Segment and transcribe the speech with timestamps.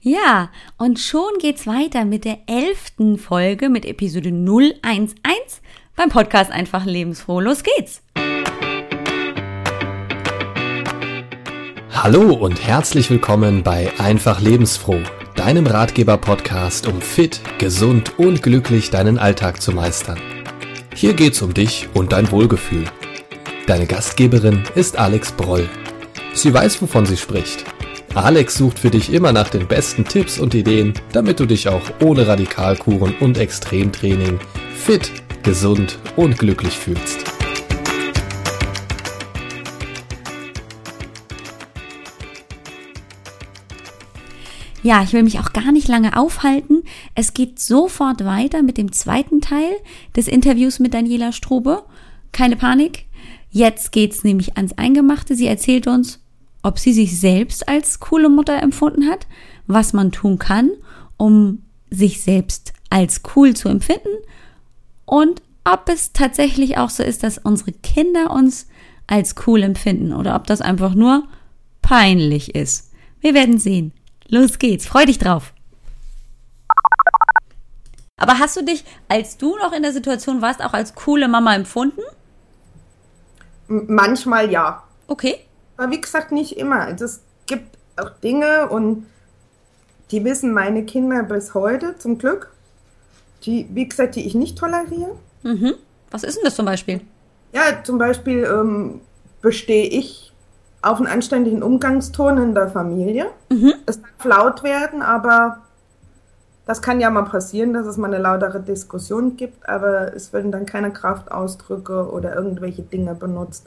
[0.00, 5.14] Ja, und schon geht's weiter mit der elften Folge mit Episode 011
[5.96, 7.40] beim Podcast Einfach Lebensfroh.
[7.40, 8.00] Los geht's!
[11.90, 15.00] Hallo und herzlich willkommen bei Einfach Lebensfroh,
[15.34, 20.20] deinem Ratgeber-Podcast, um fit, gesund und glücklich deinen Alltag zu meistern.
[20.94, 22.84] Hier geht's um dich und dein Wohlgefühl.
[23.66, 25.68] Deine Gastgeberin ist Alex Broll.
[26.34, 27.64] Sie weiß, wovon sie spricht.
[28.14, 31.82] Alex sucht für dich immer nach den besten Tipps und Ideen, damit du dich auch
[32.00, 34.40] ohne Radikalkuren und Extremtraining
[34.74, 35.12] fit,
[35.42, 37.24] gesund und glücklich fühlst.
[44.82, 46.82] Ja, ich will mich auch gar nicht lange aufhalten.
[47.14, 49.76] Es geht sofort weiter mit dem zweiten Teil
[50.16, 51.84] des Interviews mit Daniela Strobe.
[52.32, 53.04] Keine Panik.
[53.50, 55.34] Jetzt geht's nämlich ans Eingemachte.
[55.34, 56.20] Sie erzählt uns,
[56.68, 59.26] ob sie sich selbst als coole Mutter empfunden hat,
[59.66, 60.70] was man tun kann,
[61.16, 64.18] um sich selbst als cool zu empfinden
[65.06, 68.66] und ob es tatsächlich auch so ist, dass unsere Kinder uns
[69.06, 71.26] als cool empfinden oder ob das einfach nur
[71.80, 72.92] peinlich ist.
[73.20, 73.92] Wir werden sehen.
[74.28, 74.86] Los geht's.
[74.86, 75.54] Freu dich drauf.
[78.18, 81.54] Aber hast du dich, als du noch in der Situation warst, auch als coole Mama
[81.54, 82.02] empfunden?
[83.68, 84.82] Manchmal ja.
[85.06, 85.47] Okay.
[85.78, 86.88] Aber wie gesagt, nicht immer.
[86.88, 89.06] Es gibt auch Dinge und
[90.10, 92.50] die wissen meine Kinder bis heute, zum Glück.
[93.44, 95.16] Die, wie gesagt, die ich nicht toleriere.
[95.44, 95.74] Mhm.
[96.10, 97.00] Was ist denn das zum Beispiel?
[97.52, 99.00] Ja, zum Beispiel ähm,
[99.40, 100.32] bestehe ich
[100.82, 103.26] auf einen anständigen Umgangston in der Familie.
[103.50, 103.74] Mhm.
[103.86, 105.58] Es darf laut werden, aber
[106.66, 110.50] das kann ja mal passieren, dass es mal eine lautere Diskussion gibt, aber es werden
[110.50, 113.66] dann keine Kraftausdrücke oder irgendwelche Dinge benutzt.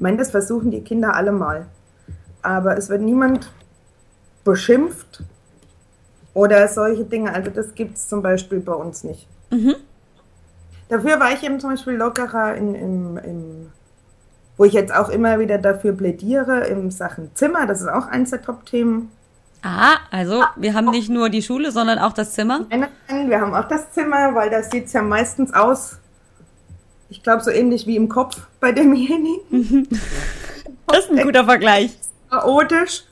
[0.00, 1.66] Ich meine, das versuchen die Kinder alle mal.
[2.40, 3.52] Aber es wird niemand
[4.44, 5.22] beschimpft
[6.32, 7.34] oder solche Dinge.
[7.34, 9.28] Also das gibt es zum Beispiel bei uns nicht.
[9.50, 9.74] Mhm.
[10.88, 13.72] Dafür war ich eben zum Beispiel lockerer in, im, im,
[14.56, 17.66] wo ich jetzt auch immer wieder dafür plädiere, in Sachen Zimmer.
[17.66, 19.12] Das ist auch eins der Top-Themen.
[19.62, 22.64] Ah, also wir haben nicht nur die Schule, sondern auch das Zimmer?
[22.70, 25.98] Nein, nein, wir haben auch das Zimmer, weil das sieht ja meistens aus
[27.10, 29.88] ich glaube, so ähnlich wie im Kopf bei demjenigen.
[30.86, 31.98] das ist ein guter Vergleich.
[32.30, 33.04] Chaotisch.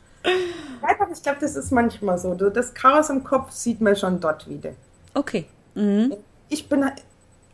[1.12, 2.34] ich glaube, das ist manchmal so.
[2.34, 4.70] Das Chaos im Kopf sieht man schon dort wieder.
[5.14, 5.46] Okay.
[5.74, 6.14] Mhm.
[6.48, 6.84] Ich bin,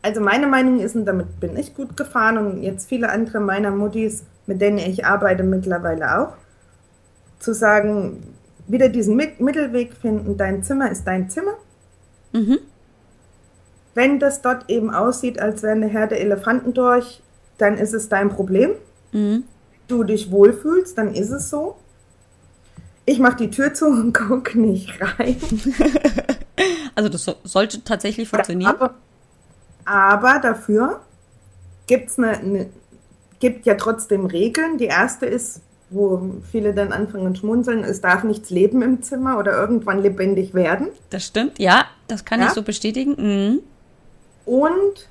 [0.03, 3.71] also meine Meinung ist, und damit bin ich gut gefahren und jetzt viele andere meiner
[3.71, 6.33] Muttis, mit denen ich arbeite, mittlerweile auch,
[7.39, 8.35] zu sagen,
[8.67, 11.55] wieder diesen Mittelweg finden, dein Zimmer ist dein Zimmer.
[12.33, 12.59] Mhm.
[13.95, 17.21] Wenn das dort eben aussieht, als wäre eine Herde Elefanten durch,
[17.57, 18.71] dann ist es dein Problem.
[19.13, 19.45] Mhm.
[19.87, 21.77] Du dich wohlfühlst, dann ist es so.
[23.05, 25.37] Ich mache die Tür zu und gucke nicht rein.
[26.95, 28.75] also das so, sollte tatsächlich funktionieren.
[28.75, 28.95] Aber,
[29.85, 30.99] aber dafür
[31.87, 32.69] gibt's eine, eine,
[33.39, 34.77] gibt ja trotzdem Regeln.
[34.77, 39.37] Die erste ist, wo viele dann anfangen zu schmunzeln, es darf nichts leben im Zimmer
[39.37, 40.89] oder irgendwann lebendig werden.
[41.11, 42.47] Das stimmt, ja, das kann ja.
[42.47, 43.15] ich so bestätigen.
[43.17, 43.59] Mhm.
[44.45, 45.09] Und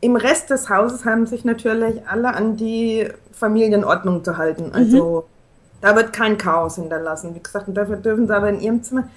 [0.00, 4.66] im Rest des Hauses haben sich natürlich alle an die Familienordnung zu halten.
[4.66, 4.72] Mhm.
[4.72, 5.80] Also mhm.
[5.80, 7.34] da wird kein Chaos hinterlassen.
[7.34, 9.08] Wie gesagt, dafür dürfen sie aber in ihrem Zimmer.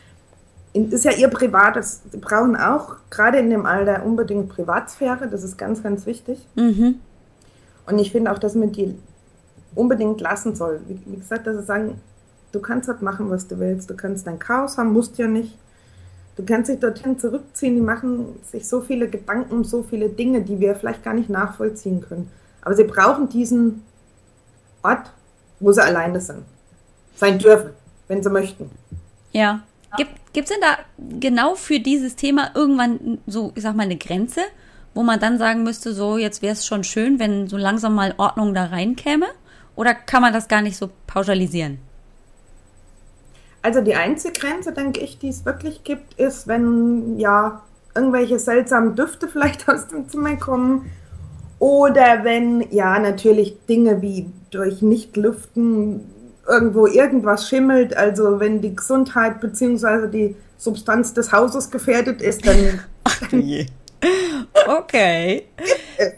[0.74, 2.02] Das ist ja ihr Privates.
[2.12, 5.28] Sie brauchen auch gerade in dem Alter unbedingt Privatsphäre.
[5.28, 6.48] Das ist ganz, ganz wichtig.
[6.56, 7.00] Mhm.
[7.86, 8.98] Und ich finde auch, dass man die
[9.76, 10.80] unbedingt lassen soll.
[10.88, 12.00] Wie, wie gesagt, dass sie sagen,
[12.52, 13.90] du kannst halt machen, was du willst.
[13.90, 15.58] Du kannst dein Chaos haben, musst ja nicht.
[16.42, 20.60] Du kannst dich dorthin zurückziehen, die machen sich so viele Gedanken so viele Dinge, die
[20.60, 22.32] wir vielleicht gar nicht nachvollziehen können.
[22.64, 23.84] Aber sie brauchen diesen
[24.82, 25.12] Ort,
[25.60, 26.44] wo sie alleine sind.
[27.16, 27.72] Sein dürfen,
[28.08, 28.72] wenn sie möchten.
[29.32, 29.62] Ja.
[29.98, 30.80] Gibt es denn da
[31.20, 34.42] genau für dieses Thema irgendwann so, ich sag mal, eine Grenze,
[34.96, 38.16] wo man dann sagen müsste, so jetzt wäre es schon schön, wenn so langsam mal
[38.18, 39.28] Ordnung da reinkäme?
[39.76, 41.78] Oder kann man das gar nicht so pauschalisieren?
[43.62, 47.62] Also die einzige Grenze, denke ich, die es wirklich gibt, ist, wenn ja
[47.96, 50.92] irgendwelche seltsamen Düfte vielleicht aus dem Zimmer kommen
[51.60, 56.02] oder wenn ja natürlich Dinge wie durch Nichtlüften
[56.48, 60.08] irgendwo irgendwas schimmelt, also wenn die Gesundheit bzw.
[60.08, 62.84] die Substanz des Hauses gefährdet ist, dann.
[63.04, 63.66] Ach je.
[64.68, 65.48] Okay.
[65.58, 66.14] Gibt es.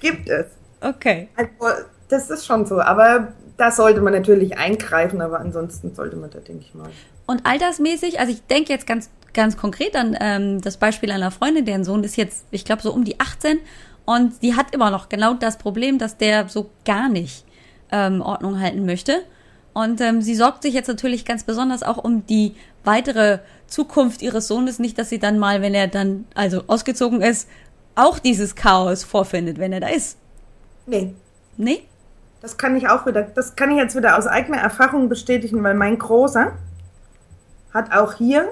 [0.00, 0.46] Gibt es.
[0.80, 1.28] Okay.
[1.36, 2.80] Also, das ist schon so.
[2.80, 6.88] Aber da sollte man natürlich eingreifen, aber ansonsten sollte man da, denke ich mal.
[7.26, 11.66] Und altersmäßig, also ich denke jetzt ganz, ganz konkret an ähm, das Beispiel einer Freundin,
[11.66, 13.58] deren Sohn ist jetzt, ich glaube, so um die 18
[14.06, 17.44] und die hat immer noch genau das Problem, dass der so gar nicht
[17.90, 19.20] ähm, Ordnung halten möchte.
[19.74, 24.48] Und ähm, sie sorgt sich jetzt natürlich ganz besonders auch um die weitere Zukunft ihres
[24.48, 24.78] Sohnes.
[24.78, 27.48] Nicht, dass sie dann mal, wenn er dann also ausgezogen ist,
[27.94, 30.16] auch dieses Chaos vorfindet, wenn er da ist.
[30.86, 31.14] Nee.
[31.56, 31.82] Nee?
[32.40, 35.74] Das kann ich auch wieder, das kann ich jetzt wieder aus eigener Erfahrung bestätigen, weil
[35.74, 36.52] mein Großer
[37.74, 38.48] hat auch hier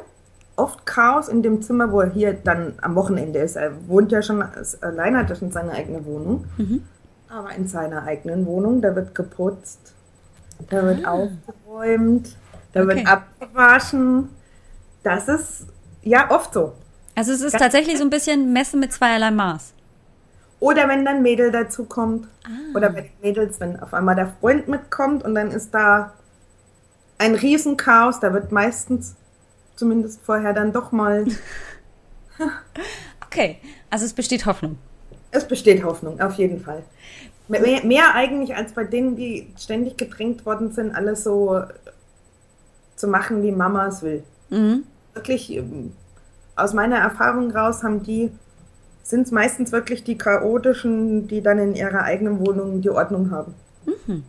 [0.56, 3.56] oft Chaos in dem Zimmer, wo er hier dann am Wochenende ist.
[3.56, 4.42] Er wohnt ja schon
[4.80, 6.46] allein, hat ja schon seine eigene Wohnung.
[6.56, 6.82] Mhm.
[7.28, 9.92] Aber in seiner eigenen Wohnung, da wird geputzt,
[10.70, 11.12] da wird ah.
[11.12, 12.36] aufgeräumt,
[12.72, 12.96] da okay.
[12.96, 14.30] wird abgewaschen.
[15.02, 15.66] Das ist
[16.02, 16.72] ja oft so.
[17.14, 19.72] Also es ist das tatsächlich so ein bisschen Messen mit zweierlei Maß.
[20.58, 22.28] Oder wenn dann Mädel dazu kommt.
[22.44, 22.76] Ah.
[22.76, 26.14] Oder wenn Mädels, wenn auf einmal der Freund mitkommt und dann ist da
[27.18, 28.20] ein Riesenchaos.
[28.20, 29.16] Da wird meistens
[29.76, 31.26] zumindest vorher dann doch mal.
[33.26, 33.58] okay,
[33.90, 34.78] also es besteht Hoffnung.
[35.30, 36.82] Es besteht Hoffnung, auf jeden Fall.
[37.48, 41.62] Mehr, mehr, eigentlich als bei denen, die ständig gedrängt worden sind, alles so
[42.96, 44.24] zu machen, wie Mama es will.
[44.50, 44.84] Mhm.
[45.14, 45.92] Wirklich, ähm,
[46.56, 48.32] aus meiner Erfahrung raus haben die,
[49.06, 53.54] sind es meistens wirklich die chaotischen, die dann in ihrer eigenen Wohnung die Ordnung haben.
[53.84, 54.24] Mhm.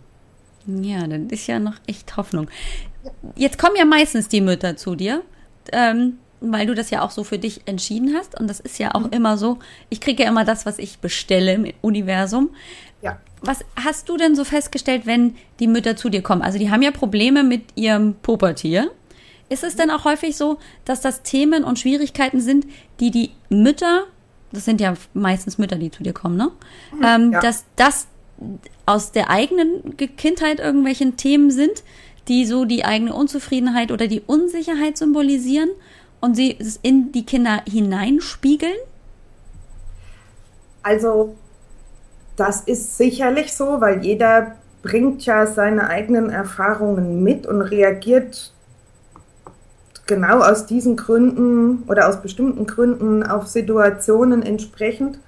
[0.83, 2.47] Ja, dann ist ja noch echt Hoffnung.
[3.35, 5.23] Jetzt kommen ja meistens die Mütter zu dir
[5.71, 8.39] ähm, weil du das ja auch so für dich entschieden hast.
[8.39, 9.11] Und das ist ja auch mhm.
[9.11, 9.57] immer so.
[9.89, 12.49] Ich kriege ja immer das, was ich bestelle im Universum.
[13.01, 13.19] Ja.
[13.41, 16.41] Was hast du denn so festgestellt, wenn die Mütter zu dir kommen?
[16.41, 18.91] Also die haben ja Probleme mit ihrem Pubertier.
[19.49, 22.65] Ist es denn auch häufig so, dass das Themen und Schwierigkeiten sind,
[22.99, 24.03] die die Mütter,
[24.51, 26.51] das sind ja meistens Mütter, die zu dir kommen, ne?
[26.93, 27.39] Mhm, ähm, ja.
[27.41, 28.07] Dass das
[28.85, 31.83] aus der eigenen Kindheit irgendwelchen Themen sind,
[32.27, 35.69] die so die eigene Unzufriedenheit oder die Unsicherheit symbolisieren
[36.19, 38.77] und sie es in die Kinder hineinspiegeln?
[40.83, 41.35] Also,
[42.35, 48.53] das ist sicherlich so, weil jeder bringt ja seine eigenen Erfahrungen mit und reagiert
[50.07, 55.19] genau aus diesen Gründen oder aus bestimmten Gründen auf Situationen entsprechend.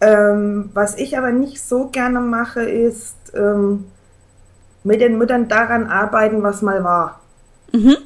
[0.00, 3.86] Ähm, was ich aber nicht so gerne mache, ist, ähm,
[4.84, 7.20] mit den Müttern daran arbeiten, was mal war.
[7.72, 7.96] Mhm.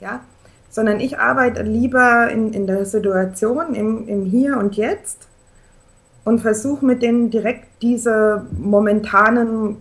[0.00, 0.20] Ja,
[0.68, 5.26] sondern ich arbeite lieber in, in der Situation, im, im Hier und Jetzt
[6.24, 9.78] und versuche mit denen direkt diese momentanen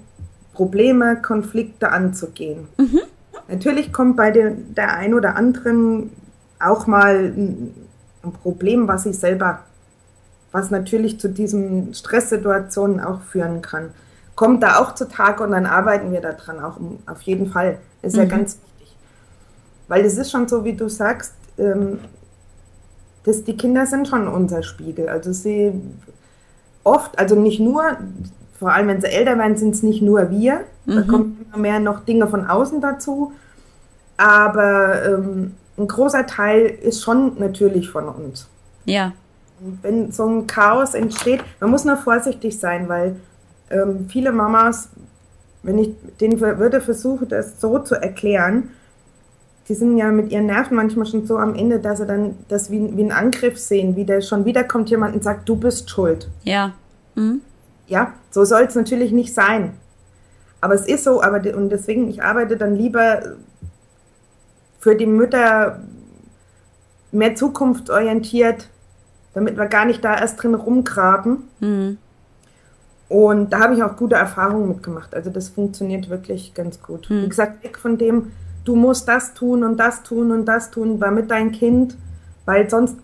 [0.53, 2.67] Probleme, Konflikte anzugehen.
[2.77, 3.01] Mhm.
[3.47, 6.11] Natürlich kommt bei den, der ein oder anderen
[6.59, 7.73] auch mal ein,
[8.23, 9.59] ein Problem, was ich selber,
[10.51, 13.91] was natürlich zu diesen Stresssituationen auch führen kann
[14.35, 17.79] kommt da auch zutage und dann arbeiten wir daran auch auf jeden Fall.
[18.01, 18.23] Ist mhm.
[18.23, 18.95] ja ganz wichtig.
[19.87, 21.99] Weil es ist schon so, wie du sagst, ähm,
[23.23, 25.09] dass die Kinder sind schon unser Spiegel.
[25.09, 25.73] Also sie
[26.83, 27.97] oft, also nicht nur,
[28.65, 30.61] vor allem wenn sie älter werden, sind es nicht nur wir.
[30.87, 30.95] Mhm.
[30.95, 33.31] Da kommen immer mehr noch Dinge von außen dazu.
[34.17, 38.47] Aber ähm, ein großer Teil ist schon natürlich von uns.
[38.85, 39.13] Ja.
[39.59, 43.17] Und wenn so ein Chaos entsteht, man muss nur vorsichtig sein, weil
[43.69, 44.89] ähm, viele Mamas,
[45.61, 48.71] wenn ich denen würde versuchen, das so zu erklären,
[49.69, 52.71] die sind ja mit ihren Nerven manchmal schon so am Ende, dass sie dann das
[52.71, 55.87] wie, wie einen Angriff sehen, wie der schon wieder kommt jemand und sagt, du bist
[55.87, 56.31] schuld.
[56.41, 56.73] Ja.
[57.13, 57.41] Mhm.
[57.87, 59.73] Ja, so soll es natürlich nicht sein.
[60.61, 63.35] Aber es ist so, aber und deswegen, ich arbeite dann lieber
[64.79, 65.81] für die Mütter
[67.11, 68.69] mehr zukunftsorientiert,
[69.33, 71.43] damit wir gar nicht da erst drin rumgraben.
[71.59, 71.97] Mhm.
[73.07, 75.13] Und da habe ich auch gute Erfahrungen mitgemacht.
[75.13, 77.07] Also das funktioniert wirklich ganz gut.
[77.09, 77.23] Hm.
[77.23, 78.31] Wie gesagt, weg von dem,
[78.63, 81.95] du musst das tun und das tun und das tun, war mit deinem Kind,
[82.45, 82.97] weil sonst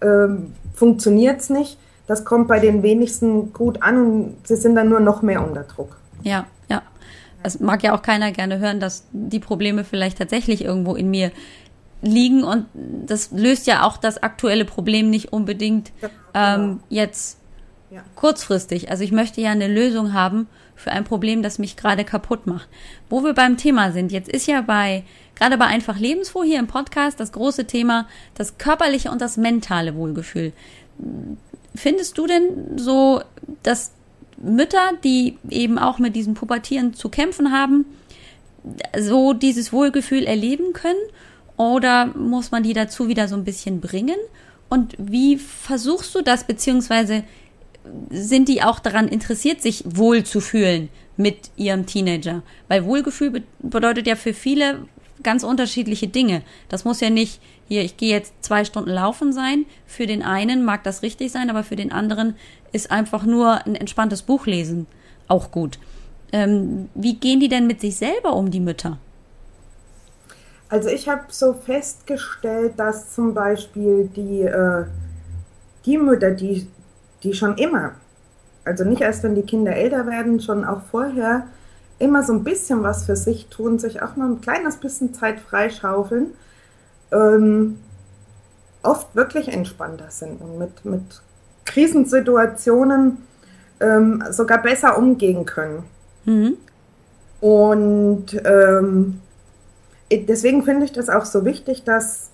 [0.00, 1.78] ähm, funktioniert es nicht.
[2.10, 5.62] Das kommt bei den wenigsten gut an und sie sind dann nur noch mehr unter
[5.62, 5.96] Druck.
[6.24, 6.82] Ja, ja.
[7.44, 11.30] Es mag ja auch keiner gerne hören, dass die Probleme vielleicht tatsächlich irgendwo in mir
[12.02, 12.66] liegen und
[13.06, 16.12] das löst ja auch das aktuelle Problem nicht unbedingt genau.
[16.34, 17.38] ähm, jetzt
[17.90, 18.02] ja.
[18.16, 18.90] Kurzfristig.
[18.90, 22.68] Also ich möchte ja eine Lösung haben für ein Problem, das mich gerade kaputt macht.
[23.08, 25.04] Wo wir beim Thema sind, jetzt ist ja bei,
[25.36, 29.94] gerade bei Einfach Lebensfroh hier im Podcast das große Thema, das körperliche und das mentale
[29.94, 30.52] Wohlgefühl.
[31.74, 33.22] Findest du denn so,
[33.62, 33.92] dass
[34.38, 37.84] Mütter, die eben auch mit diesen Pubertieren zu kämpfen haben,
[38.98, 40.98] so dieses Wohlgefühl erleben können?
[41.56, 44.16] Oder muss man die dazu wieder so ein bisschen bringen?
[44.68, 47.24] Und wie versuchst du das, beziehungsweise
[48.10, 52.42] sind die auch daran interessiert, sich wohl zu fühlen mit ihrem Teenager.
[52.68, 54.86] Weil Wohlgefühl be bedeutet ja für viele
[55.22, 56.42] ganz unterschiedliche Dinge.
[56.68, 59.64] Das muss ja nicht, hier, ich gehe jetzt zwei Stunden laufen sein.
[59.86, 62.34] Für den einen mag das richtig sein, aber für den anderen
[62.72, 64.88] ist einfach nur ein entspanntes Buch lesen
[65.28, 65.78] auch gut.
[66.32, 68.98] Ähm, wie gehen die denn mit sich selber um, die Mütter?
[70.68, 74.84] Also ich habe so festgestellt, dass zum Beispiel die, äh,
[75.86, 76.66] die Mütter, die,
[77.22, 77.92] die schon immer,
[78.64, 81.46] also nicht erst wenn die Kinder älter werden, schon auch vorher
[82.00, 85.38] immer so ein bisschen was für sich tun, sich auch mal ein kleines bisschen Zeit
[85.38, 86.32] freischaufeln,
[87.12, 87.78] ähm,
[88.82, 91.22] oft wirklich entspannter sind und mit, mit
[91.64, 93.18] Krisensituationen
[93.80, 95.84] ähm, sogar besser umgehen können.
[96.24, 96.56] Mhm.
[97.40, 99.20] Und ähm,
[100.10, 102.30] deswegen finde ich das auch so wichtig, dass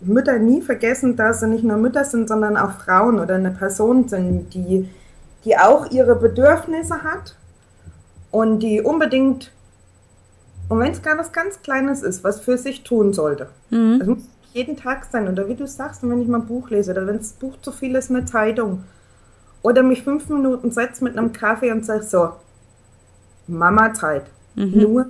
[0.00, 4.08] Mütter nie vergessen, dass sie nicht nur Mütter sind, sondern auch Frauen oder eine Person
[4.08, 4.88] sind, die,
[5.44, 7.36] die auch ihre Bedürfnisse hat
[8.30, 9.52] und die unbedingt,
[10.68, 13.48] und wenn es gar was ganz Kleines ist, was für sich tun sollte.
[13.70, 13.98] Mhm.
[13.98, 15.28] Das muss jeden Tag sein.
[15.28, 17.72] Oder wie du sagst, wenn ich mal ein Buch lese oder wenn das Buch zu
[17.72, 18.84] viel ist, eine Zeitung.
[19.62, 22.30] Oder mich fünf Minuten setzt mit einem Kaffee und sag so,
[23.46, 24.24] Mama-Zeit.
[24.54, 24.80] Mhm.
[24.80, 25.06] Nur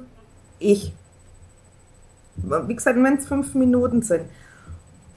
[0.59, 0.93] ich.
[2.37, 4.23] Wie gesagt, wenn es fünf Minuten sind.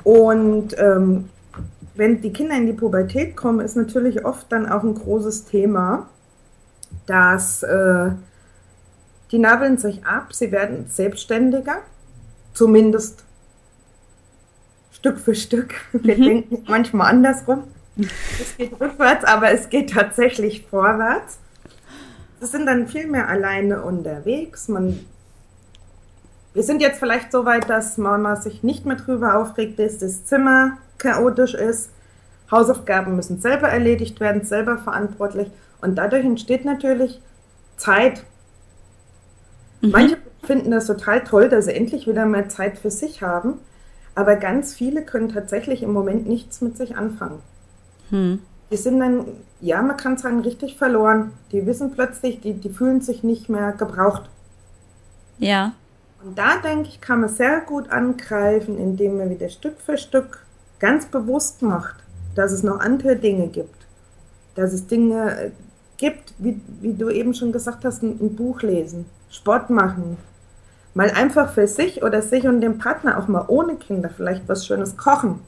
[0.03, 1.29] Und ähm,
[1.95, 6.07] wenn die Kinder in die Pubertät kommen, ist natürlich oft dann auch ein großes Thema,
[7.07, 8.11] dass äh,
[9.31, 11.77] die nabeln sich ab, sie werden selbstständiger,
[12.53, 13.23] zumindest
[14.91, 15.75] Stück für Stück.
[15.91, 16.23] Wir mhm.
[16.23, 17.63] denken manchmal andersrum.
[17.97, 21.39] Es geht rückwärts, aber es geht tatsächlich vorwärts.
[22.39, 24.67] Sie sind dann viel mehr alleine unterwegs.
[24.67, 24.99] Man,
[26.53, 30.25] wir sind jetzt vielleicht so weit, dass Mama sich nicht mehr drüber aufregt, dass das
[30.25, 31.89] Zimmer chaotisch ist.
[32.51, 35.49] Hausaufgaben müssen selber erledigt werden, selber verantwortlich.
[35.81, 37.19] Und dadurch entsteht natürlich
[37.77, 38.23] Zeit.
[39.81, 39.91] Mhm.
[39.91, 43.55] Manche finden das total toll, dass sie endlich wieder mehr Zeit für sich haben.
[44.15, 47.39] Aber ganz viele können tatsächlich im Moment nichts mit sich anfangen.
[48.09, 48.39] Hm.
[48.71, 49.25] Die sind dann,
[49.61, 51.33] ja, man kann sagen, richtig verloren.
[51.51, 54.23] Die wissen plötzlich, die, die fühlen sich nicht mehr gebraucht.
[55.37, 55.73] Ja.
[56.23, 60.45] Und da denke ich, kann man sehr gut angreifen, indem man wieder Stück für Stück
[60.79, 61.95] ganz bewusst macht,
[62.35, 63.85] dass es noch andere Dinge gibt.
[64.55, 65.51] Dass es Dinge
[65.97, 70.17] gibt, wie, wie du eben schon gesagt hast, ein, ein Buch lesen, Sport machen,
[70.93, 74.65] mal einfach für sich oder sich und den Partner auch mal ohne Kinder vielleicht was
[74.65, 75.39] Schönes kochen.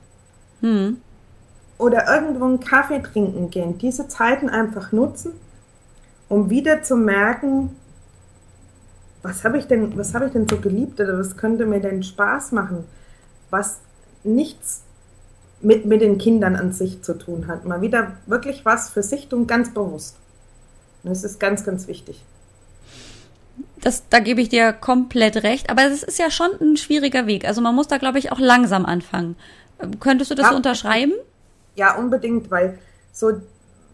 [0.61, 0.97] Hm
[1.79, 5.31] oder irgendwo einen Kaffee trinken gehen, diese Zeiten einfach nutzen,
[6.27, 7.75] um wieder zu merken,
[9.23, 12.03] was habe ich denn, was habe ich denn so geliebt oder was könnte mir denn
[12.03, 12.83] Spaß machen,
[13.49, 13.79] was
[14.23, 14.83] nichts
[15.61, 17.65] mit, mit den Kindern an sich zu tun hat.
[17.65, 20.17] Mal wieder wirklich was für sich tun, ganz bewusst.
[21.03, 22.21] Und das ist ganz, ganz wichtig.
[23.81, 25.69] Das, da gebe ich dir komplett recht.
[25.69, 27.45] Aber es ist ja schon ein schwieriger Weg.
[27.45, 29.35] Also man muss da, glaube ich, auch langsam anfangen.
[29.99, 31.13] Könntest du das ja, unterschreiben?
[31.75, 32.77] Ja, unbedingt, weil
[33.13, 33.41] so,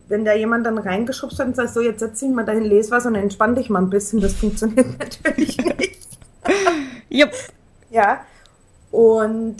[0.08, 2.92] wenn da jemand dann reingeschubst hat und sagt, so, jetzt setz dich mal dahin, lese
[2.92, 6.08] was und entspann dich mal ein bisschen, das funktioniert natürlich nicht.
[7.12, 7.34] yep.
[7.92, 8.22] Ja,
[8.92, 9.58] und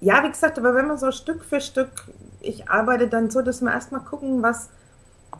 [0.00, 2.08] ja, wie gesagt, aber wenn man so Stück für Stück,
[2.40, 4.70] ich arbeite dann so, dass wir erstmal gucken, was,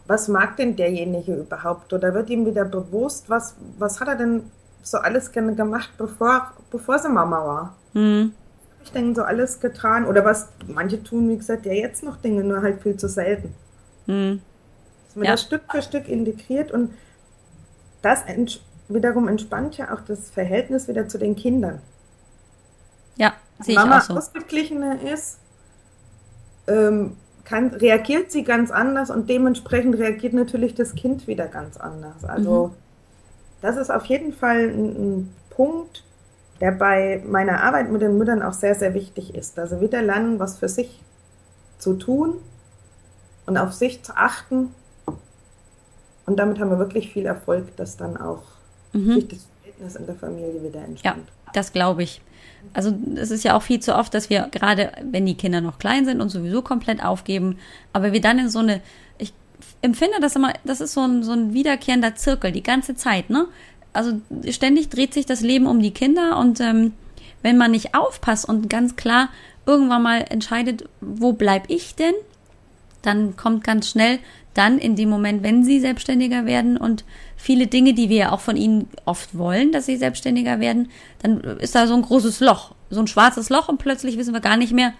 [0.07, 1.92] was mag denn derjenige überhaupt?
[1.92, 4.50] Oder wird ihm wieder bewusst, was, was hat er denn
[4.83, 7.75] so alles gerne gemacht, bevor, bevor sie Mama war?
[7.92, 8.33] Mhm
[8.83, 10.07] ich denke, so alles getan.
[10.07, 13.54] Oder was manche tun, wie gesagt, ja jetzt noch Dinge, nur halt viel zu selten.
[14.07, 14.40] Mhm.
[15.07, 15.30] Dass man ja.
[15.33, 16.95] das Stück für Stück integriert und
[18.02, 21.80] das ents wiederum entspannt ja auch das Verhältnis wieder zu den Kindern.
[23.16, 24.14] Ja, sehe ich Mama auch so.
[24.14, 25.38] ausgeglichener ist,
[26.66, 32.25] ähm, kann, reagiert sie ganz anders und dementsprechend reagiert natürlich das Kind wieder ganz anders.
[32.25, 32.73] Also mhm.
[33.62, 36.04] das ist auf jeden Fall ein, ein Punkt,
[36.61, 39.59] der bei meiner Arbeit mit den Müttern auch sehr, sehr wichtig ist.
[39.59, 41.02] Also wieder lernen, was für sich
[41.78, 42.35] zu tun
[43.47, 44.75] und auf sich zu achten.
[46.26, 48.42] Und damit haben wir wirklich viel Erfolg, dass dann auch
[48.92, 49.14] mhm.
[49.14, 51.28] sich das Verhältnis in der Familie wieder entspannt.
[51.28, 52.21] Ja, das glaube ich.
[52.73, 55.78] Also es ist ja auch viel zu oft, dass wir gerade, wenn die Kinder noch
[55.78, 57.59] klein sind und sowieso komplett aufgeben,
[57.92, 58.80] aber wir dann in so eine,
[59.19, 59.33] ich
[59.83, 63.47] empfinde das immer, das ist so ein, so ein wiederkehrender Zirkel die ganze Zeit, ne?
[63.92, 66.92] also ständig dreht sich das Leben um die Kinder und ähm,
[67.42, 69.30] wenn man nicht aufpasst und ganz klar
[69.66, 72.14] irgendwann mal entscheidet, wo bleib ich denn,
[73.02, 74.19] dann kommt ganz schnell
[74.54, 77.04] dann in dem Moment, wenn sie selbstständiger werden und
[77.37, 80.90] viele Dinge, die wir ja auch von ihnen oft wollen, dass sie selbstständiger werden,
[81.23, 84.40] dann ist da so ein großes Loch, so ein schwarzes Loch und plötzlich wissen wir
[84.40, 84.92] gar nicht mehr,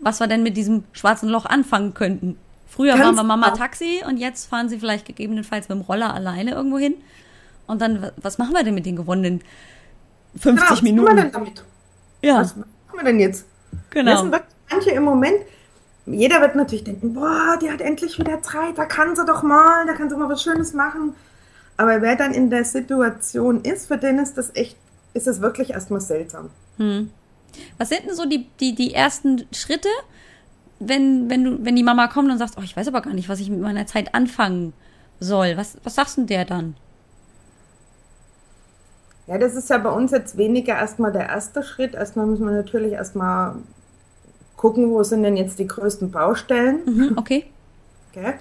[0.00, 2.36] was wir denn mit diesem schwarzen Loch anfangen könnten.
[2.66, 3.58] Früher Ganz waren wir Mama genau.
[3.58, 6.94] Taxi und jetzt fahren sie vielleicht gegebenenfalls mit dem Roller alleine irgendwo hin.
[7.66, 9.40] Und dann, was machen wir denn mit den gewonnenen
[10.38, 11.06] 50 genau, Minuten?
[11.06, 11.64] Was machen wir denn damit?
[12.22, 12.40] Ja.
[12.40, 13.46] Was machen wir denn jetzt?
[13.90, 14.10] Genau.
[14.10, 15.36] Das sind manche im Moment,
[16.06, 19.86] jeder wird natürlich denken, boah, die hat endlich wieder Zeit, da kann sie doch mal,
[19.86, 21.14] da kann sie mal was Schönes machen.
[21.76, 24.76] Aber wer dann in der Situation ist, für den ist das echt,
[25.14, 26.50] ist es wirklich erstmal seltsam.
[26.78, 27.10] Hm.
[27.78, 29.88] Was sind denn so die, die, die ersten Schritte,
[30.78, 33.28] wenn, wenn, du, wenn die Mama kommt und sagt, oh, ich weiß aber gar nicht,
[33.28, 34.72] was ich mit meiner Zeit anfangen
[35.20, 35.56] soll?
[35.56, 36.76] Was, was sagst du der dann?
[39.26, 41.94] Ja, das ist ja bei uns jetzt weniger erstmal der erste Schritt.
[41.94, 43.56] Erstmal müssen wir natürlich erstmal
[44.56, 46.80] gucken, wo sind denn jetzt die größten Baustellen.
[46.86, 47.44] Mhm, okay.
[48.10, 48.34] okay.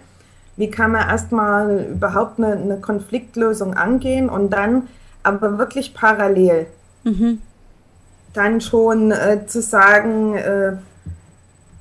[0.58, 4.88] Wie kann man erstmal überhaupt eine, eine, Konfliktlösung angehen und dann
[5.22, 6.68] aber wirklich parallel
[7.04, 7.42] mhm.
[8.34, 10.78] dann schon äh, zu sagen, äh,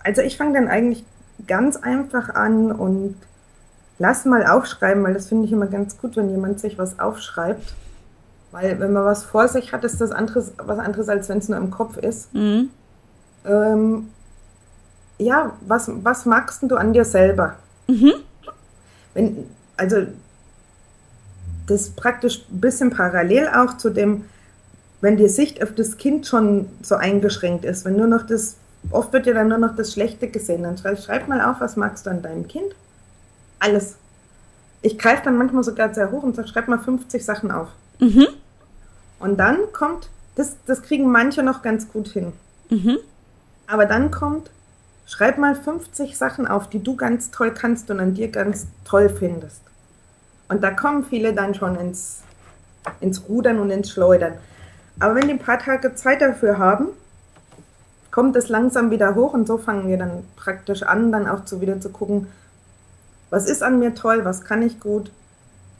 [0.02, 1.04] also ich fange dann eigentlich
[1.46, 3.16] ganz einfach an und
[3.98, 7.74] lass mal aufschreiben, weil das finde ich immer ganz gut, wenn jemand sich was aufschreibt.
[8.50, 11.48] Weil wenn man was vor sich hat, ist das anderes, was anderes, als wenn es
[11.48, 12.32] nur im Kopf ist.
[12.34, 12.70] Mhm.
[13.44, 14.10] Ähm,
[15.18, 17.56] ja, was, was magst du an dir selber?
[17.86, 18.14] Mhm.
[19.14, 20.06] Wenn, also
[21.66, 24.24] das ist praktisch ein bisschen parallel auch zu dem,
[25.00, 28.56] wenn die Sicht auf das Kind schon so eingeschränkt ist, wenn nur noch das,
[28.90, 31.76] oft wird ja dann nur noch das Schlechte gesehen, dann schreib, schreib mal auf, was
[31.76, 32.74] magst du an deinem Kind?
[33.58, 33.96] Alles.
[34.82, 37.68] Ich greife dann manchmal sogar sehr hoch und sage, schreib mal 50 Sachen auf.
[38.00, 38.26] Mhm.
[39.18, 42.32] Und dann kommt, das, das kriegen manche noch ganz gut hin.
[42.68, 42.98] Mhm.
[43.66, 44.50] Aber dann kommt,
[45.06, 49.08] Schreib mal 50 Sachen auf, die du ganz toll kannst und an dir ganz toll
[49.08, 49.60] findest.
[50.48, 52.22] Und da kommen viele dann schon ins,
[53.00, 54.34] ins Rudern und ins Schleudern.
[55.00, 56.88] Aber wenn die ein paar Tage Zeit dafür haben,
[58.10, 61.60] kommt es langsam wieder hoch und so fangen wir dann praktisch an, dann auch zu
[61.60, 62.28] wieder zu gucken,
[63.30, 65.10] was ist an mir toll, was kann ich gut,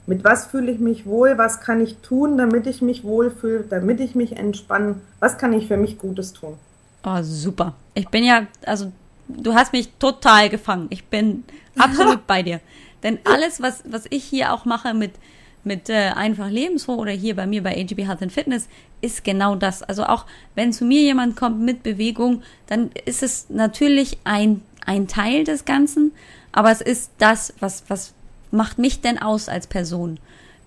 [0.07, 4.00] mit was fühle ich mich wohl, was kann ich tun, damit ich mich wohlfühle, damit
[4.00, 6.54] ich mich entspanne, was kann ich für mich Gutes tun.
[7.04, 7.75] Oh, super.
[7.95, 8.90] Ich bin ja, also
[9.28, 10.87] du hast mich total gefangen.
[10.90, 11.45] Ich bin
[11.78, 12.61] absolut bei dir.
[13.02, 15.12] Denn alles, was, was ich hier auch mache mit,
[15.62, 18.69] mit äh, einfach lebensfroh oder hier bei mir bei AGB Health and Fitness,
[19.00, 19.83] ist genau das.
[19.83, 25.07] Also auch wenn zu mir jemand kommt mit Bewegung, dann ist es natürlich ein, ein
[25.07, 26.12] Teil des Ganzen,
[26.53, 28.14] aber es ist das, was, was
[28.51, 30.18] macht mich denn aus als Person.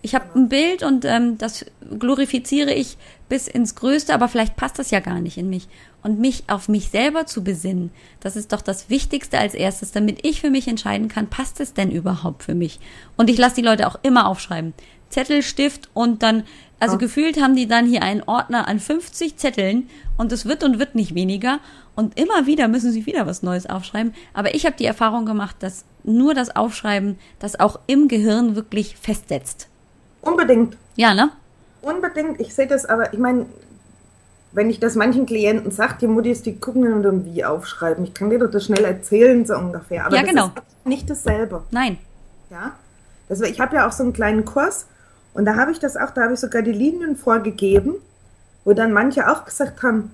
[0.07, 1.65] Ich habe ein Bild und ähm, das
[1.99, 5.67] glorifiziere ich bis ins Größte, aber vielleicht passt das ja gar nicht in mich
[6.01, 7.91] und mich auf mich selber zu besinnen,
[8.21, 11.73] das ist doch das Wichtigste als erstes, damit ich für mich entscheiden kann, passt es
[11.73, 12.79] denn überhaupt für mich?
[13.17, 14.73] Und ich lasse die Leute auch immer aufschreiben.
[15.09, 16.43] Zettel, Stift und dann,
[16.79, 16.99] also ja.
[16.99, 20.95] gefühlt haben die dann hier einen Ordner an 50 Zetteln und es wird und wird
[20.95, 21.59] nicht weniger
[21.95, 24.13] und immer wieder müssen sie wieder was Neues aufschreiben.
[24.33, 28.95] Aber ich habe die Erfahrung gemacht, dass nur das Aufschreiben das auch im Gehirn wirklich
[28.95, 29.67] festsetzt.
[30.27, 30.77] Unbedingt.
[30.95, 31.31] Ja, ne?
[31.81, 32.39] Unbedingt.
[32.39, 33.45] Ich sehe das aber, ich meine,
[34.51, 38.03] wenn ich das manchen Klienten sage, die Muttis, die gucken dann irgendwie aufschreiben.
[38.03, 40.05] Ich kann dir das schnell erzählen, so ungefähr.
[40.05, 40.45] Aber ja, das genau.
[40.47, 41.63] ist nicht dasselbe.
[41.71, 41.97] Nein.
[42.49, 42.73] Ja.
[43.29, 44.87] Das, ich habe ja auch so einen kleinen Kurs
[45.33, 47.95] und da habe ich das auch, da habe ich sogar die Linien vorgegeben,
[48.63, 50.11] wo dann manche auch gesagt haben,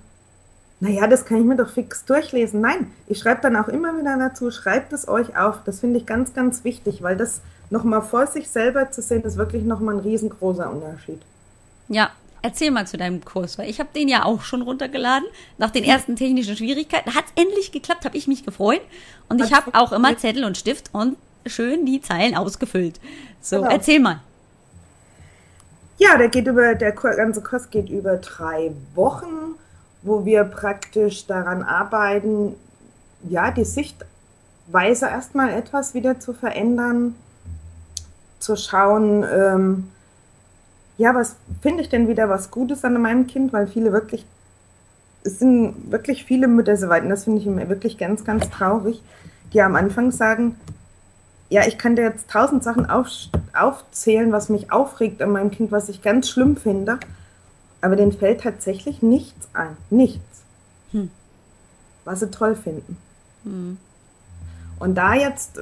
[0.80, 2.60] naja, das kann ich mir doch fix durchlesen.
[2.60, 5.64] Nein, ich schreibe dann auch immer wieder dazu, schreibt es euch auf.
[5.64, 7.40] Das finde ich ganz, ganz wichtig, weil das
[7.74, 11.20] nochmal vor sich selber zu sehen, ist wirklich nochmal ein riesengroßer Unterschied.
[11.90, 12.12] Ja,
[12.44, 15.28] erzähl mal zu deinem Kurs, weil ich habe den ja auch schon runtergeladen.
[15.58, 18.82] Nach den ersten technischen Schwierigkeiten hat es endlich geklappt, habe ich mich gefreut.
[19.28, 23.00] Und ich habe auch immer Zettel und Stift und schön die Zeilen ausgefüllt.
[23.42, 23.72] So, genau.
[23.72, 24.22] erzähl mal.
[25.98, 29.56] Ja, der geht über, der ganze Kurs geht über drei Wochen,
[30.04, 32.56] wo wir praktisch daran arbeiten,
[33.28, 37.16] ja, die Sichtweise erstmal etwas wieder zu verändern,
[38.44, 39.88] zu schauen, ähm,
[40.98, 44.26] ja, was finde ich denn wieder was Gutes an meinem Kind, weil viele wirklich,
[45.24, 48.50] es sind wirklich viele Mütter so weit, und das finde ich immer wirklich ganz, ganz
[48.50, 49.02] traurig,
[49.54, 50.56] die am Anfang sagen,
[51.50, 53.08] ja, ich kann dir jetzt tausend Sachen auf,
[53.56, 57.00] aufzählen, was mich aufregt an meinem Kind, was ich ganz schlimm finde,
[57.82, 59.78] aber denen fällt tatsächlich nichts ein.
[59.90, 60.44] Nichts.
[60.92, 61.12] Hm.
[62.06, 62.98] Was sie toll finden.
[63.44, 63.78] Hm.
[64.80, 65.60] Und da jetzt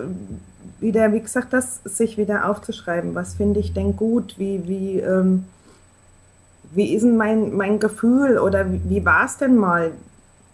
[0.80, 3.16] wieder, wie gesagt, das sich wieder aufzuschreiben.
[3.16, 4.36] Was finde ich denn gut?
[4.38, 5.46] Wie, wie, ähm,
[6.74, 9.92] wie ist denn mein, mein Gefühl oder wie, wie war es denn mal?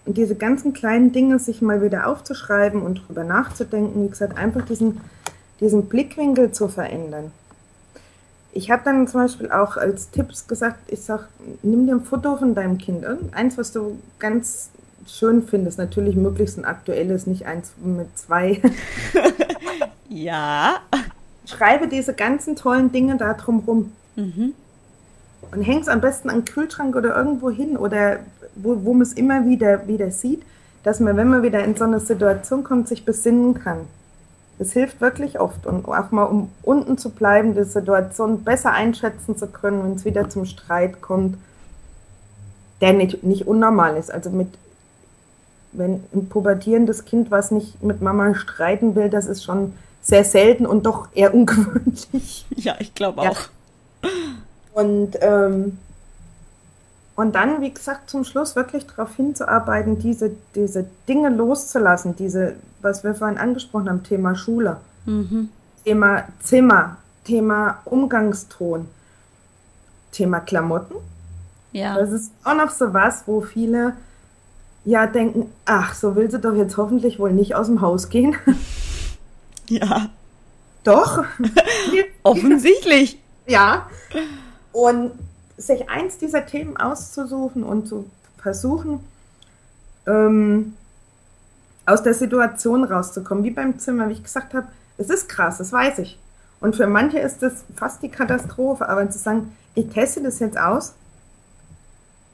[0.05, 4.63] Und diese ganzen kleinen Dinge sich mal wieder aufzuschreiben und drüber nachzudenken, wie gesagt, einfach
[4.63, 5.01] diesen,
[5.59, 7.31] diesen Blickwinkel zu verändern.
[8.53, 11.27] Ich habe dann zum Beispiel auch als Tipps gesagt, ich sag,
[11.61, 14.71] nimm dir ein Foto von deinem Kind, irgendeins, was du ganz
[15.07, 15.77] schön findest.
[15.77, 18.61] Natürlich möglichst ein aktuelles, nicht eins mit zwei.
[20.09, 20.79] Ja.
[21.45, 23.91] Schreibe diese ganzen tollen Dinge da drumrum.
[24.15, 24.53] Mhm.
[25.51, 28.19] Und häng es am besten an den Kühlschrank oder irgendwo hin oder
[28.55, 30.43] wo, wo man es immer wieder, wieder sieht,
[30.83, 33.81] dass man, wenn man wieder in so eine Situation kommt, sich besinnen kann.
[34.59, 35.65] Das hilft wirklich oft.
[35.67, 40.05] Und auch mal, um unten zu bleiben, die Situation besser einschätzen zu können, wenn es
[40.05, 41.37] wieder zum Streit kommt,
[42.81, 44.11] der nicht, nicht unnormal ist.
[44.11, 44.49] Also mit,
[45.73, 50.65] wenn ein pubertierendes Kind, was nicht mit Mama streiten will, das ist schon sehr selten
[50.65, 52.45] und doch eher ungewöhnlich.
[52.55, 53.37] Ja, ich glaube auch.
[54.03, 54.09] Ja.
[54.73, 55.77] Und, ähm,
[57.15, 63.03] und dann, wie gesagt, zum Schluss wirklich darauf hinzuarbeiten, diese, diese Dinge loszulassen, diese, was
[63.03, 65.49] wir vorhin angesprochen haben, Thema Schule, mhm.
[65.83, 68.87] Thema Zimmer, Thema Umgangston,
[70.11, 70.95] Thema Klamotten.
[71.71, 71.95] Ja.
[71.95, 73.93] Das ist auch noch so was, wo viele
[74.85, 78.35] ja denken, ach, so will sie doch jetzt hoffentlich wohl nicht aus dem Haus gehen.
[79.69, 80.09] Ja.
[80.83, 81.23] Doch.
[82.23, 83.19] Offensichtlich.
[83.45, 83.89] Ja.
[84.71, 85.11] Und
[85.57, 88.99] sich eins dieser Themen auszusuchen und zu versuchen,
[90.05, 90.75] ähm,
[91.85, 95.71] aus der Situation rauszukommen, wie beim Zimmer, wie ich gesagt habe, es ist krass, das
[95.71, 96.19] weiß ich.
[96.59, 100.57] Und für manche ist das fast die Katastrophe, aber zu sagen, ich teste das jetzt
[100.57, 100.93] aus,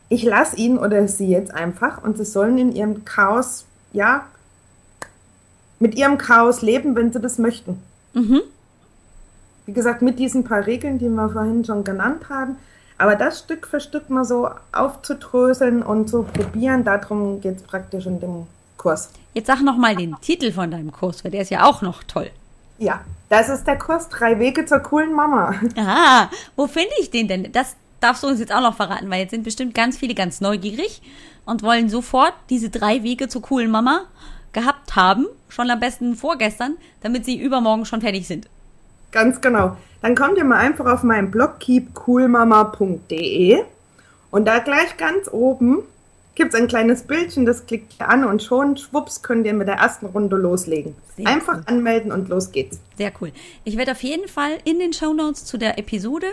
[0.09, 4.25] ich lasse ihn oder sie jetzt einfach und sie sollen in ihrem Chaos, ja,
[5.83, 7.77] mit ihrem Chaos leben, wenn sie das möchten.
[8.13, 8.41] Mhm.
[9.65, 12.55] Wie gesagt, mit diesen paar Regeln, die wir vorhin schon genannt haben.
[12.97, 18.05] Aber das Stück für Stück mal so aufzudröseln und zu probieren, darum geht es praktisch
[18.05, 19.09] in dem Kurs.
[19.33, 22.03] Jetzt sag noch mal den Titel von deinem Kurs, weil der ist ja auch noch
[22.03, 22.31] toll.
[22.77, 25.53] Ja, das ist der Kurs Drei Wege zur coolen Mama.
[25.75, 27.51] Ah, wo finde ich den denn?
[27.51, 30.39] Das darfst du uns jetzt auch noch verraten, weil jetzt sind bestimmt ganz viele ganz
[30.39, 31.01] neugierig
[31.43, 34.05] und wollen sofort diese drei Wege zur coolen Mama
[34.53, 38.47] gehabt haben, schon am besten vorgestern, damit sie übermorgen schon fertig sind.
[39.11, 39.77] Ganz genau.
[40.01, 43.63] Dann kommt ihr mal einfach auf meinen Blog keepcoolmama.de
[44.31, 45.83] und da gleich ganz oben
[46.35, 49.67] gibt es ein kleines Bildchen, das klickt ihr an und schon, schwupps, könnt ihr mit
[49.67, 50.95] der ersten Runde loslegen.
[51.15, 51.63] Sehr Einfach cool.
[51.67, 52.79] anmelden und los geht's.
[52.97, 53.31] Sehr cool.
[53.63, 56.27] Ich werde auf jeden Fall in den Show Notes zu der Episode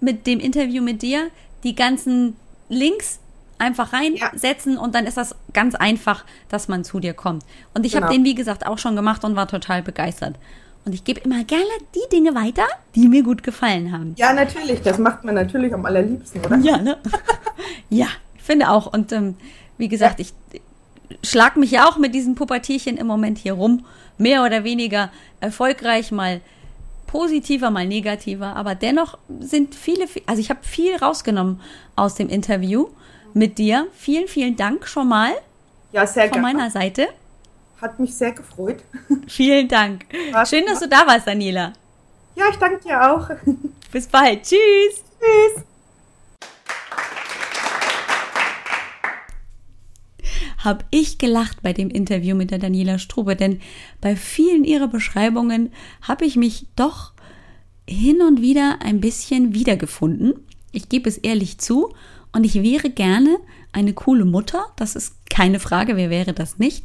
[0.00, 1.28] mit dem Interview mit dir
[1.62, 2.36] die ganzen
[2.68, 3.20] Links
[3.58, 4.80] einfach reinsetzen ja.
[4.80, 7.44] und dann ist das ganz einfach, dass man zu dir kommt.
[7.74, 8.06] Und ich genau.
[8.06, 10.36] habe den, wie gesagt, auch schon gemacht und war total begeistert.
[10.84, 11.64] Und ich gebe immer gerne
[11.94, 14.14] die Dinge weiter, die mir gut gefallen haben.
[14.18, 14.82] Ja, natürlich.
[14.82, 16.58] Das macht man natürlich am allerliebsten, oder?
[16.58, 16.98] Ja, ne?
[17.88, 18.92] ja, ich finde auch.
[18.92, 19.36] Und ähm,
[19.78, 20.34] wie gesagt, ich
[21.22, 23.86] schlag mich ja auch mit diesen Pubertierchen im Moment hier rum.
[24.18, 26.40] Mehr oder weniger erfolgreich, mal
[27.06, 28.54] positiver, mal negativer.
[28.54, 31.60] Aber dennoch sind viele, also ich habe viel rausgenommen
[31.96, 32.88] aus dem Interview
[33.34, 33.86] mit dir.
[33.92, 35.32] Vielen, vielen Dank schon mal.
[35.92, 36.32] Ja, sehr gerne.
[36.32, 37.08] Von meiner Seite.
[37.80, 38.82] Hat mich sehr gefreut.
[39.28, 40.06] Vielen Dank.
[40.32, 41.72] Was Schön, dass du da warst, Daniela.
[42.36, 43.30] Ja, ich danke dir auch.
[43.92, 44.42] Bis bald.
[44.42, 45.04] Tschüss.
[45.20, 45.64] Tschüss.
[50.64, 53.60] Hab ich gelacht bei dem Interview mit der Daniela Strube, denn
[54.00, 57.12] bei vielen ihrer Beschreibungen habe ich mich doch
[57.86, 60.34] hin und wieder ein bisschen wiedergefunden.
[60.72, 61.92] Ich gebe es ehrlich zu
[62.34, 63.38] und ich wäre gerne
[63.72, 64.66] eine coole Mutter.
[64.76, 66.84] Das ist keine Frage, wer wäre das nicht?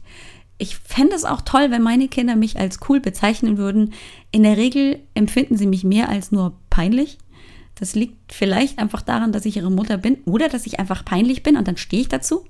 [0.60, 3.94] Ich fände es auch toll, wenn meine Kinder mich als cool bezeichnen würden.
[4.32, 7.18] In der Regel empfinden sie mich mehr als nur peinlich.
[7.76, 11.44] Das liegt vielleicht einfach daran, dass ich ihre Mutter bin oder dass ich einfach peinlich
[11.44, 12.46] bin und dann stehe ich dazu.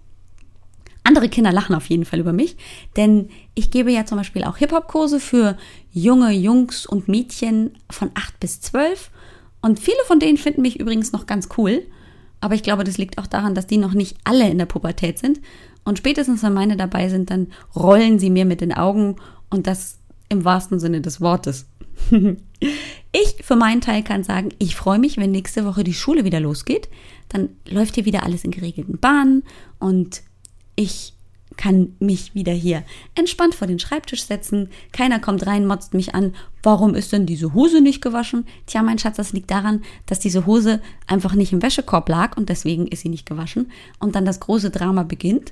[1.04, 2.58] Andere Kinder lachen auf jeden Fall über mich,
[2.98, 5.58] denn ich gebe ja zum Beispiel auch Hip-Hop-Kurse für
[5.92, 9.10] junge Jungs und Mädchen von 8 bis 12
[9.62, 11.84] und viele von denen finden mich übrigens noch ganz cool.
[12.42, 15.20] Aber ich glaube, das liegt auch daran, dass die noch nicht alle in der Pubertät
[15.20, 15.42] sind.
[15.84, 19.18] Und spätestens, wenn meine dabei sind, dann rollen sie mir mit den Augen
[19.50, 19.98] und das
[20.30, 21.68] im wahrsten Sinne des Wortes.
[23.12, 26.40] ich für meinen Teil kann sagen, ich freue mich, wenn nächste Woche die Schule wieder
[26.40, 26.90] losgeht.
[27.30, 29.44] Dann läuft hier wieder alles in geregelten Bahnen
[29.80, 30.22] und
[30.76, 31.14] ich
[31.60, 32.84] kann mich wieder hier
[33.16, 34.70] entspannt vor den Schreibtisch setzen.
[34.94, 36.34] Keiner kommt rein, motzt mich an.
[36.64, 38.48] Warum ist denn diese Hose nicht gewaschen?
[38.66, 42.48] Tja, mein Schatz, das liegt daran, dass diese Hose einfach nicht im Wäschekorb lag und
[42.48, 43.70] deswegen ist sie nicht gewaschen.
[44.00, 45.52] Und dann das große Drama beginnt.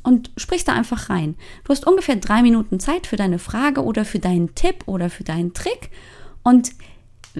[0.03, 1.35] und sprichst da einfach rein.
[1.63, 5.23] Du hast ungefähr drei Minuten Zeit für deine Frage oder für deinen Tipp oder für
[5.23, 5.89] deinen Trick.
[6.43, 6.71] Und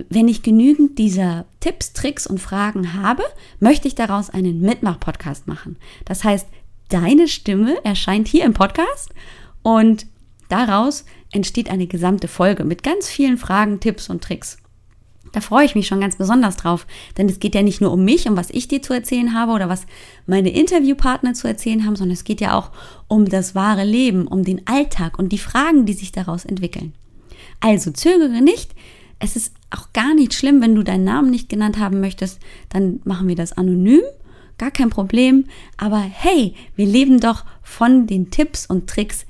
[0.10, 3.24] wenn ich genügend dieser Tipps, Tricks und Fragen habe,
[3.60, 5.78] möchte ich daraus einen Mitmach-Podcast machen.
[6.06, 6.48] Das heißt,
[6.90, 9.10] deine Stimme erscheint hier im Podcast
[9.64, 10.06] und
[10.50, 14.58] daraus entsteht eine gesamte Folge mit ganz vielen Fragen, Tipps und Tricks.
[15.32, 18.06] Da freue ich mich schon ganz besonders drauf, denn es geht ja nicht nur um
[18.06, 19.86] mich, um was ich dir zu erzählen habe oder was
[20.28, 22.72] meine Interviewpartner zu erzählen haben, sondern es geht ja auch
[23.10, 26.94] um das wahre Leben, um den Alltag und die Fragen, die sich daraus entwickeln.
[27.60, 28.72] Also zögere nicht.
[29.20, 33.02] Es ist auch gar nicht schlimm, wenn du deinen Namen nicht genannt haben möchtest, dann
[33.04, 34.02] machen wir das anonym.
[34.58, 35.46] Gar kein Problem.
[35.78, 39.26] Aber hey, wir leben doch von den Tipps und Tricks,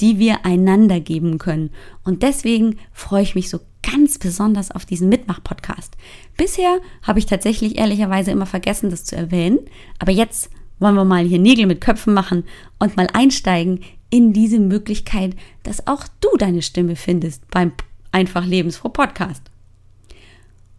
[0.00, 1.70] die wir einander geben können.
[2.04, 5.96] Und deswegen freue ich mich so ganz besonders auf diesen Mitmach-Podcast.
[6.36, 9.58] Bisher habe ich tatsächlich ehrlicherweise immer vergessen, das zu erwähnen.
[9.98, 12.44] Aber jetzt wollen wir mal hier Nägel mit Köpfen machen
[12.78, 17.72] und mal einsteigen in diese Möglichkeit, dass auch du deine Stimme findest beim
[18.10, 19.51] Einfach Lebensfroh Podcast.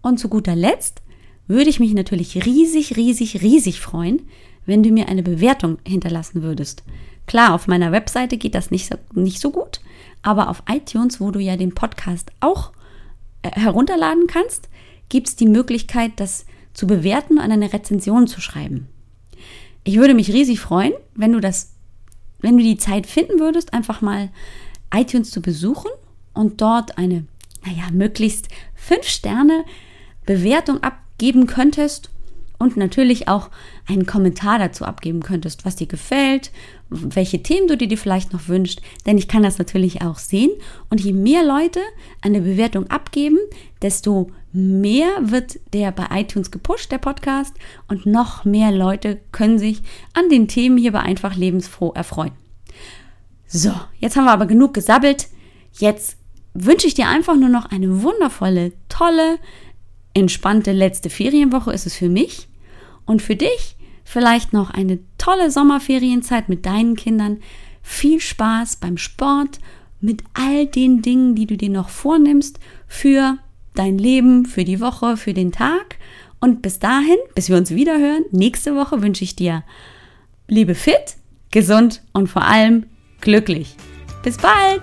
[0.03, 1.01] Und zu guter Letzt
[1.47, 4.21] würde ich mich natürlich riesig, riesig, riesig freuen,
[4.65, 6.83] wenn du mir eine Bewertung hinterlassen würdest.
[7.25, 9.79] Klar, auf meiner Webseite geht das nicht so, nicht so gut,
[10.21, 12.73] aber auf iTunes, wo du ja den Podcast auch
[13.41, 14.69] äh, herunterladen kannst,
[15.09, 18.87] gibt es die Möglichkeit, das zu bewerten und eine Rezension zu schreiben.
[19.85, 21.73] Ich würde mich riesig freuen, wenn du das,
[22.39, 24.29] wenn du die Zeit finden würdest, einfach mal
[24.93, 25.91] iTunes zu besuchen
[26.33, 27.25] und dort eine,
[27.65, 29.63] naja, möglichst fünf Sterne
[30.25, 32.09] Bewertung abgeben könntest
[32.59, 33.49] und natürlich auch
[33.87, 36.51] einen Kommentar dazu abgeben könntest, was dir gefällt,
[36.89, 40.51] welche Themen du dir vielleicht noch wünschst, denn ich kann das natürlich auch sehen
[40.89, 41.79] und je mehr Leute
[42.21, 43.37] eine Bewertung abgeben,
[43.81, 47.53] desto mehr wird der bei iTunes gepusht, der Podcast
[47.87, 49.81] und noch mehr Leute können sich
[50.13, 52.33] an den Themen hier bei einfach lebensfroh erfreuen.
[53.47, 55.27] So, jetzt haben wir aber genug gesabbelt.
[55.73, 56.17] Jetzt
[56.53, 59.37] wünsche ich dir einfach nur noch eine wundervolle, tolle,
[60.13, 62.47] entspannte letzte Ferienwoche ist es für mich.
[63.05, 67.39] Und für dich vielleicht noch eine tolle Sommerferienzeit mit deinen Kindern.
[67.81, 69.59] Viel Spaß beim Sport,
[69.99, 73.37] mit all den Dingen, die du dir noch vornimmst für
[73.73, 75.97] dein Leben, für die Woche, für den Tag.
[76.39, 79.63] Und bis dahin, bis wir uns wieder hören, nächste Woche wünsche ich dir
[80.47, 81.15] Liebe fit,
[81.51, 82.85] gesund und vor allem
[83.21, 83.75] glücklich.
[84.23, 84.81] Bis bald!